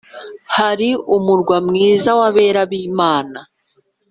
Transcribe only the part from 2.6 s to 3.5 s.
b’Imana